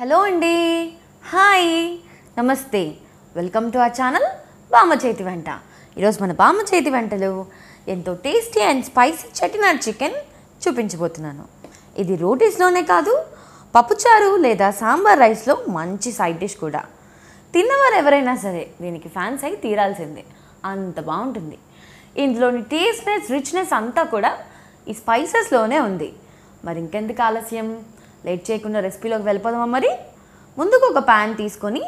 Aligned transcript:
Hello 0.00 0.22
అండి. 0.22 0.92
Hi. 1.26 1.98
నమస్తే. 2.38 2.94
Welcome 3.36 3.72
to 3.72 3.78
ఆ 3.78 3.86
ఛానల్ 3.86 4.24
బామ్మ 4.72 4.94
చేతి 4.94 5.22
వంట. 5.22 5.44
ఈరోజు 5.98 6.22
మన 6.22 6.32
బామ్మ 6.32 6.60
చేతి 6.60 6.90
వంటలు 6.90 7.46
ఎంతో 7.88 8.14
tasty 8.14 8.60
and 8.60 8.84
spicy 8.84 9.44
Chettinad 9.44 9.88
chicken 9.88 10.14
చూపించబోతున్నాను. 10.68 11.44
ఇది 11.98 12.16
రోటీస్లోనే 12.16 12.82
కాదు 12.82 13.24
పప్పుచారు 13.76 14.36
లేదా 14.36 14.70
సాంబార్ 14.70 15.18
రైస్లో 15.18 15.64
మంచి 15.68 16.12
సైడ్ 16.12 16.38
డిష్ 16.38 16.56
కూడా. 16.56 16.84
తిన్నవారు 17.54 17.94
ఎవరైనా 17.94 18.36
సరే 18.36 18.70
దీనికి 18.80 19.08
ఫ్యాన్స్ 19.08 19.44
అయి 19.44 19.56
తీరాల్సిందే. 19.56 20.24
అంత 20.64 21.00
బాగుంటుంది. 21.00 21.58
ఇందులోని 22.16 22.62
టేస్ట్నెస్ 22.62 23.30
రిచ్నెస్ 23.30 23.74
అంతా 23.74 24.02
కూడా 24.02 24.38
ఈ 24.88 24.92
స్పైసెస్లోనే 24.92 25.80
ఉంది. 25.80 26.12
మరి 26.64 26.78
ఇంకెందుకు 26.78 27.22
ఆలస్యం? 27.22 27.95
లేట్ 28.24 28.50
చేయకుండా 28.50 28.80
రెసిపీలోకి 28.80 29.22
వెళ్ళిపోదామా 29.22 29.64
మరి? 29.66 29.90
ముందుకు 30.56 30.84
ఒక 30.86 31.00
ప్యాన్ 31.08 31.36
తీసుకొని 31.36 31.82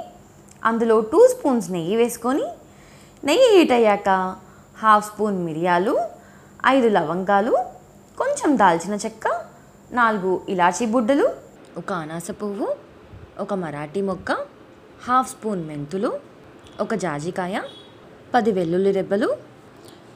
అందులో 0.62 1.00
టూ 1.12 1.28
స్పూన్స్ 1.28 1.70
నెయ్యి 1.70 1.96
వేసుకొని 1.96 2.46
నెయ్యి 3.22 3.48
హీట్ 3.54 3.72
అయ్యాక 3.72 4.08
హాఫ్ 4.78 5.06
స్పూన్ 5.06 5.44
మిరియాలు 5.44 5.94
ఐదు 6.66 6.88
లవంగాలు 6.88 7.54
కొంచెం 8.18 8.56
దాల్చిన 8.56 8.94
చెక్క 8.94 9.26
నాలుగు 9.90 10.40
ఇలాచీ 10.48 10.86
బుడ్డలు 10.86 11.26
ఒక 11.78 11.92
అనాస 11.98 12.30
పువ్వు 12.40 12.68
ఒక 13.40 13.54
మరాఠీ 13.54 14.00
మొక్క 14.02 14.30
హాఫ్ 15.06 15.30
స్పూన్ 15.30 15.66
మెంతులు 15.66 16.10
ఒక 16.80 16.94
జాజికాయ 16.94 17.56
పది 18.34 18.52
వెల్లుల్లి 18.52 18.92
రెబ్బలు 18.92 19.28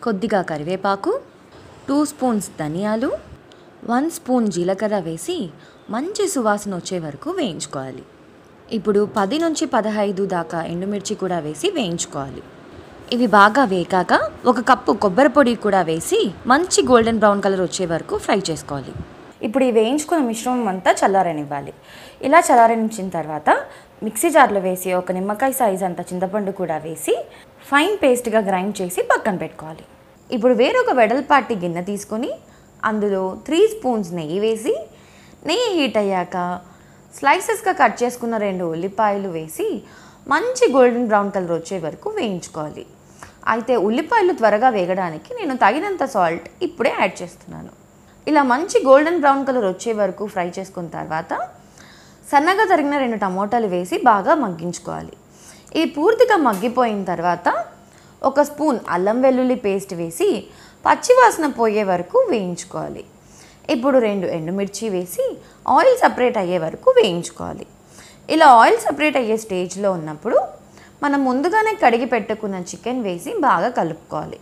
కొద్దిగా 0.02 0.42
కరివేపాకు 0.42 1.12
టూ 1.88 2.04
స్పూన్స్ 2.04 2.50
ధనియాలు 2.58 3.10
వన్ 3.90 4.08
స్పూన్ 4.14 4.44
జీలకర్ర 4.54 4.96
వేసి 5.06 5.36
మంచి 5.94 6.24
సువాసన 6.32 6.72
వచ్చే 6.80 6.98
వరకు 7.04 7.30
వేయించుకోవాలి. 7.38 8.02
ఇప్పుడు 8.76 9.00
పది 9.16 9.36
నుంచి 9.44 9.64
పదహైదు 9.72 10.24
దాకా 10.34 10.58
ఎండుమిర్చి 10.72 11.14
కూడా 11.22 11.38
వేసి 11.46 11.68
వేయించుకోవాలి. 11.76 12.42
ఇవి 13.14 13.26
బాగా 13.38 13.62
వేకాక 13.72 14.12
ఒక 14.50 14.60
కప్పు 14.68 14.92
కొబ్బరి 15.04 15.30
పొడి 15.36 15.54
కూడా 15.64 15.80
వేసి 15.88 16.20
మంచి 16.52 16.82
గోల్డెన్ 16.90 17.18
బ్రౌన్ 17.24 17.42
కలర్ 17.46 17.62
వచ్చే 17.64 17.86
వరకు 17.94 18.16
ఫ్రై 18.26 18.38
చేసుకోవాలి. 18.50 18.94
ఇప్పుడు 19.46 19.64
ఈ 19.68 19.72
వేయించుకున్న 19.78 20.22
మిశ్రమం 20.30 20.68
అంతా 20.72 20.90
చల్లారనివ్వాలి. 21.00 21.74
ఇలా 22.28 22.40
చల్లారనించిన 22.48 23.08
తర్వాత 23.18 23.50
మిక్సీ 24.06 24.28
జార్లో 24.36 24.60
వేసి 24.68 24.88
ఒక 25.00 25.12
నిమ్మకాయ 25.18 25.52
సైజ్ 25.60 25.84
అంత 25.88 26.00
చింతపండు 26.12 26.52
కూడా 26.60 26.78
వేసి 26.86 27.16
ఫైన్ 27.72 27.96
పేస్ట్గా 28.04 28.40
గ్రైండ్ 28.48 28.74
చేసి 28.82 29.02
పక్కన 29.12 29.36
పెట్టుకోవాలి. 29.44 29.84
ఇప్పుడు 30.30 30.54
వేరొక 30.62 30.90
వెడల్పాటి 31.02 31.54
గిన్నె 31.62 31.84
తీసుకొని 31.90 32.32
అందులో 32.88 33.22
త్రీ 33.46 33.60
స్పూన్స్ 33.72 34.10
నెయ్యి 34.18 34.38
వేసి 34.44 34.74
నెయ్యి 35.48 35.68
హీట్ 35.76 35.98
అయ్యాక 36.02 36.36
స్లైసెస్గా 37.14 37.72
కట్ 37.80 37.96
చేసుకున్న 38.02 38.34
రెండు 38.46 38.64
ఉల్లిపాయలు 38.74 39.30
వేసి 39.36 39.68
మంచి 40.32 40.64
గోల్డెన్ 40.74 41.08
బ్రౌన్ 41.10 41.30
కలర్ 41.34 41.54
వచ్చే 41.58 41.78
వరకు 41.84 42.08
వేయించుకోవాలి. 42.18 42.84
అయితే 43.52 43.74
ఉల్లిపాయలు 43.86 44.32
త్వరగా 44.40 44.68
వేగడానికి 44.76 45.30
నేను 45.38 45.54
తగినంత 45.64 46.04
సాల్ట్ 46.14 46.46
ఇప్పుడే 46.66 46.92
యాడ్ 46.98 47.16
చేస్తున్నాను. 47.22 47.72
ఇలా 48.26 48.42
మంచి 48.52 48.78
గోల్డెన్ 48.88 49.20
బ్రౌన్ 49.22 49.44
కలర్ 49.48 49.66
వచ్చే 49.72 49.92
వరకు 50.00 50.26
ఫ్రై 50.34 50.48
చేసుకున్న 50.58 50.90
తర్వాత 50.98 51.32
సన్నగా 52.30 52.64
తరిగిన 52.72 52.96
రెండు 53.04 53.18
టమోటాలు 53.24 53.68
వేసి 53.74 53.96
బాగా 54.10 54.34
మగ్గించుకోవాలి. 54.44 55.14
ఇవి 55.76 55.88
పూర్తిగా 55.96 56.36
మగ్గిపోయిన 56.48 57.02
తర్వాత 57.12 57.48
ఒక 58.30 58.40
స్పూన్ 58.50 58.78
అల్లం 58.94 59.18
వెల్లుల్లి 59.24 59.56
పేస్ట్ 59.66 59.94
వేసి 60.00 60.28
పచ్చివాసన 60.84 61.46
పోయే 61.60 61.84
వరకు 61.90 62.18
వేయించుకోవాలి. 62.30 63.04
ఇప్పుడు 63.74 63.96
రెండు 64.08 64.26
ఎండుమిర్చి 64.38 64.86
వేసి 64.94 65.24
ఆయిల్ 65.76 65.96
సపరేట్ 66.02 66.38
అయ్యే 66.42 66.58
వరకు 66.64 66.90
వేయించుకోవాలి. 66.98 67.66
ఇలా 68.34 68.48
ఆయిల్ 68.62 68.80
సపరేట్ 68.86 69.18
అయ్యే 69.20 69.36
స్టేజ్లో 69.44 69.90
ఉన్నప్పుడు 69.98 70.38
మనం 71.04 71.20
ముందుగానే 71.28 71.72
కడిగి 71.84 72.06
పెట్టుకున్న 72.14 72.56
చికెన్ 72.70 73.04
వేసి 73.06 73.30
బాగా 73.48 73.68
కలుపుకోవాలి. 73.78 74.38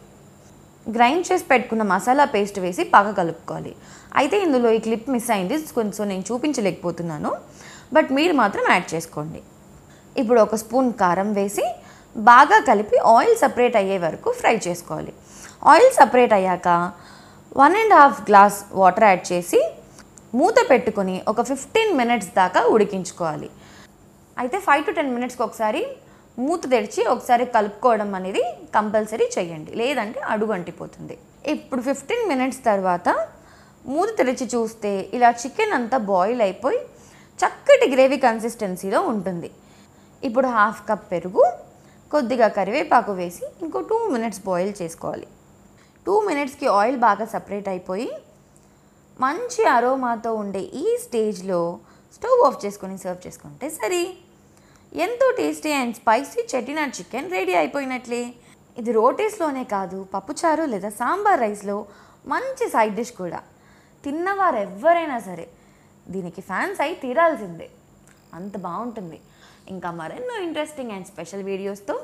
గ్రైండ్ 0.87 1.25
చేసి 1.29 1.45
పెట్టుకున్న 1.53 1.83
మసాలా 1.93 2.25
పేస్ట్ 2.35 2.59
వేసి 2.65 2.83
బాగా 2.97 3.13
కలుపుకోవాలి. 3.21 3.73
అయితే 4.21 4.37
ఇందులో 4.47 4.69
ఈ 4.77 4.79
క్లిప్ 4.87 5.09
మిస్ 5.15 5.31
అయింది 5.35 5.57
కొంచెం 5.79 6.05
నేను 6.13 6.25
చూపించలేకపోతున్నాను. 6.31 7.33
బట్ 7.97 8.11
మీరు 8.19 8.35
మాత్రం 8.43 8.65
యాడ్ 8.73 8.89
చేసుకోండి. 8.95 9.41
ఇప్పుడు 10.21 10.41
ఒక 10.47 10.55
స్పూన్ 10.63 10.91
కారం 11.03 11.29
వేసి 11.39 11.67
బాగా 12.17 12.59
కలిపి 12.69 12.97
ఆయిల్ 13.17 13.37
సపరేట్ 13.43 13.77
అయ్యే 13.81 13.99
వరకు 14.07 14.31
ఫ్రై 14.41 14.55
చేసుకోవాలి. 14.67 15.13
ఆయిల్ 15.63 15.91
సపరేట్ 15.97 16.35
అయ్యాక 16.37 16.69
one 17.61 17.75
and 17.81 17.95
half 17.99 18.21
glass 18.29 18.59
water 18.81 19.07
add 19.09 19.25
చేసి 19.31 19.61
మూత 20.41 20.55
పెట్టుకొని 20.71 21.17
ఒక 21.33 21.41
ఫిఫ్టీన్ 21.49 21.91
మినిట్స్ 22.01 22.31
దాకా 22.39 22.61
ఉడికించుకోవాలి. 22.75 23.49
అయితే 24.41 24.59
ఫైవ్ 24.67 24.85
టు 24.87 24.93
టెన్ 24.99 25.11
మినిట్స్కి 25.17 25.43
ఒకసారి 25.47 25.83
మూత 26.45 26.63
తెరిచి 26.73 27.03
ఒకసారి 27.15 27.45
కలుపుకోవడం 27.57 28.11
అనేది 28.19 28.43
కంపల్సరీ 28.77 29.27
చేయండి. 29.35 29.71
లేదంటే 29.81 30.21
అడుగు 30.35 30.53
అంటిపోతుంది. 30.57 31.17
ఇప్పుడు 31.55 31.83
ఫిఫ్టీన్ 31.89 32.25
మినిట్స్ 32.33 32.63
తర్వాత 32.69 33.09
మూత 33.85 34.09
తెరిచి 34.21 34.47
చూస్తే 34.55 34.93
ఇలా 35.19 35.31
చికెన్ 35.43 35.75
అంతా 35.79 35.99
బాయిల్ 36.13 36.41
అయిపోయి 36.47 36.81
చక్కటి 37.39 37.89
గ్రేవీ 37.95 38.21
కన్సిస్టెన్సీలో 38.27 39.01
ఉంటుంది. 39.13 39.51
ఇప్పుడు 40.23 40.49
హాఫ్ 40.59 40.81
కప్ 40.89 41.05
పెరుగు 41.13 41.45
కొద్దిగా 42.15 42.49
కరివేపాకు 42.57 43.13
వేసి 43.21 43.45
ఇంకో 43.65 43.81
టూ 43.91 43.99
మినిట్స్ 44.15 44.43
బాయిల్ 44.49 44.73
చేసుకోవాలి. 44.81 45.29
టూ 46.07 46.15
మినిట్స్కి 46.29 46.67
ఆయిల్ 46.79 46.99
బాగా 47.07 47.25
సపరేట్ 47.35 47.69
అయిపోయి 47.73 48.11
మంచి 49.25 49.63
అరోమాతో 49.77 50.31
ఉండే 50.43 50.63
ఈ 50.83 50.85
స్టేజ్లో 51.05 51.61
స్టవ్ 52.17 52.43
ఆఫ్ 52.49 52.61
చేసుకొని 52.65 52.97
సర్వ్ 53.05 53.21
చేసుకుంటే 53.27 53.67
సరే. 53.79 54.03
ఎంతో 55.07 55.27
tasty 55.41 55.73
and 55.81 55.97
spicy 56.01 56.41
Chettinad 56.53 56.95
chicken 56.99 57.29
ready 57.37 57.55
అయిపోయినట్లే. 57.61 58.23
ఇది 58.81 58.91
రోటీస్లోనే 58.99 59.65
కాదు 59.75 59.99
పప్పుచారు 60.15 60.65
లేదా 60.73 60.91
సాంబార్ 61.01 61.43
రైస్లో 61.45 61.77
మంచి 62.33 62.65
సైడ్ 62.75 62.97
డిష్ 63.01 63.15
కూడా. 63.23 63.41
తిన్నవారు 64.05 64.59
ఎవరైనా 64.67 65.19
సరే 65.29 65.47
దీనికి 66.15 66.41
ఫ్యాన్స్ 66.49 66.81
అయి 66.85 66.95
తీరాల్సిందే. 67.03 67.69
అంత 68.39 68.55
బాగుంటుంది. 68.67 69.19
ఇంకా 69.75 69.89
మరెన్నో 70.01 70.37
ఇంట్రెస్టింగ్ 70.47 70.93
అండ్ 70.97 71.09
స్పెషల్ 71.13 71.45
వీడియోస్తో 71.51 71.97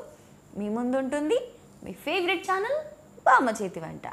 మీ 0.59 0.67
ముందు 0.77 0.95
ఉంటుంది 1.03 1.39
మీ 1.85 1.93
ఫేవరెట్ 2.05 2.45
ఛానల్ 2.49 2.79
బామ్మ 3.27 3.49
చేతి 3.59 3.79
వంట. 3.85 4.07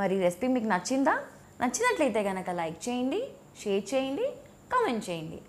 మరి 0.00 0.14
రెసిపీ 0.24 0.46
మీకు 0.54 0.68
నచ్చిందా? 0.72 1.14
నచ్చినట్లయితే 1.62 2.20
కనుక 2.28 2.50
లైక్ 2.60 2.78
చేయండి 2.88 3.20
షేర్ 3.62 3.84
చేయండి 3.92 4.26
కామెంట్ 4.72 5.04
చేయండి. 5.10 5.40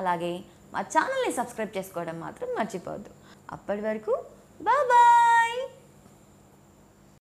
అలాగే 0.00 0.32
మా 0.74 0.80
ఛానల్ని 0.94 1.32
సబ్స్క్రైబ్ 1.38 1.76
చేసుకోవడం 1.78 2.16
మాత్రం 2.24 2.48
మర్చిపోవద్దు. 2.58 3.10
అప్పటి 3.56 3.82
వరకు 3.88 4.12
బాబా 4.68 5.00